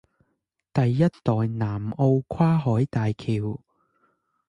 [0.73, 3.61] 第一代南方澳跨海大橋